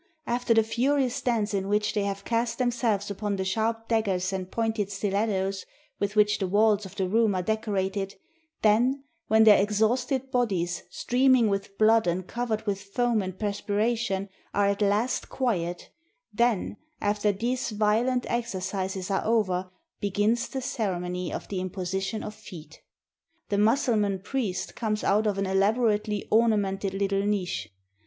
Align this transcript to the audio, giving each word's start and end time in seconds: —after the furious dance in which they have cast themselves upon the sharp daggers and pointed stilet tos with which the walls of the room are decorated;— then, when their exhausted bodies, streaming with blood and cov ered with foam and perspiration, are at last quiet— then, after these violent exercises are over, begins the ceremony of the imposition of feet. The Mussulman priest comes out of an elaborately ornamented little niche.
—after 0.25 0.51
the 0.55 0.63
furious 0.63 1.21
dance 1.21 1.53
in 1.53 1.67
which 1.67 1.93
they 1.93 2.01
have 2.05 2.25
cast 2.25 2.57
themselves 2.57 3.11
upon 3.11 3.35
the 3.35 3.45
sharp 3.45 3.87
daggers 3.87 4.33
and 4.33 4.49
pointed 4.49 4.89
stilet 4.91 5.29
tos 5.29 5.63
with 5.99 6.15
which 6.15 6.39
the 6.39 6.47
walls 6.47 6.87
of 6.87 6.95
the 6.95 7.07
room 7.07 7.35
are 7.35 7.43
decorated;— 7.43 8.15
then, 8.63 9.03
when 9.27 9.43
their 9.43 9.61
exhausted 9.61 10.31
bodies, 10.31 10.81
streaming 10.89 11.49
with 11.49 11.77
blood 11.77 12.07
and 12.07 12.25
cov 12.25 12.49
ered 12.49 12.65
with 12.65 12.81
foam 12.81 13.21
and 13.21 13.37
perspiration, 13.37 14.27
are 14.55 14.65
at 14.69 14.81
last 14.81 15.29
quiet— 15.29 15.91
then, 16.41 16.77
after 16.99 17.31
these 17.31 17.69
violent 17.69 18.25
exercises 18.27 19.11
are 19.11 19.23
over, 19.23 19.69
begins 19.99 20.47
the 20.47 20.63
ceremony 20.63 21.31
of 21.31 21.47
the 21.49 21.61
imposition 21.61 22.23
of 22.23 22.33
feet. 22.33 22.81
The 23.49 23.59
Mussulman 23.59 24.17
priest 24.23 24.75
comes 24.75 25.03
out 25.03 25.27
of 25.27 25.37
an 25.37 25.45
elaborately 25.45 26.27
ornamented 26.31 26.95
little 26.95 27.21
niche. 27.23 27.69